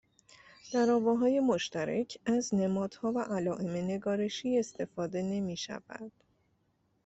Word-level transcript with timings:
در 0.73 0.91
آواهای 0.91 1.39
مشترک 1.39 2.17
از 2.25 2.55
نمادها 2.55 3.11
و 3.11 3.19
علائم 3.21 3.71
نگارشی 3.71 4.59
استفاده 4.59 5.21
نمیشود 5.21 6.11